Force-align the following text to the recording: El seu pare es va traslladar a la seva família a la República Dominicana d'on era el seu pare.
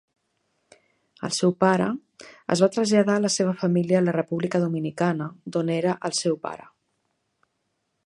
El 1.27 1.33
seu 1.39 1.53
pare 1.63 1.89
es 2.55 2.65
va 2.65 2.71
traslladar 2.77 3.19
a 3.21 3.25
la 3.27 3.33
seva 3.35 3.55
família 3.61 4.01
a 4.01 4.03
la 4.09 4.17
República 4.19 4.65
Dominicana 4.67 5.31
d'on 5.55 5.73
era 5.79 5.97
el 6.11 6.21
seu 6.25 6.43
pare. 6.49 6.71